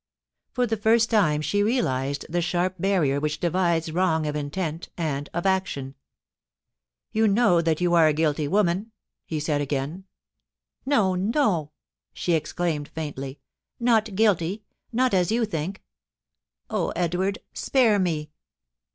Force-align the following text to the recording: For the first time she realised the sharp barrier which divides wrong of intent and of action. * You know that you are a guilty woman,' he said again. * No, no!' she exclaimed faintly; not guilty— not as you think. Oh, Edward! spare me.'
For 0.51 0.65
the 0.65 0.77
first 0.77 1.11
time 1.11 1.41
she 1.43 1.61
realised 1.61 2.25
the 2.27 2.41
sharp 2.41 2.77
barrier 2.79 3.19
which 3.19 3.39
divides 3.39 3.91
wrong 3.91 4.25
of 4.25 4.35
intent 4.35 4.89
and 4.97 5.29
of 5.31 5.45
action. 5.45 5.93
* 6.51 7.11
You 7.11 7.27
know 7.27 7.61
that 7.61 7.81
you 7.81 7.93
are 7.93 8.07
a 8.07 8.13
guilty 8.13 8.47
woman,' 8.47 8.93
he 9.27 9.39
said 9.39 9.61
again. 9.61 10.05
* 10.45 10.85
No, 10.87 11.13
no!' 11.13 11.69
she 12.13 12.33
exclaimed 12.33 12.87
faintly; 12.87 13.41
not 13.79 14.15
guilty— 14.15 14.63
not 14.91 15.13
as 15.13 15.31
you 15.31 15.45
think. 15.45 15.83
Oh, 16.67 16.89
Edward! 16.95 17.37
spare 17.53 17.99
me.' 17.99 18.31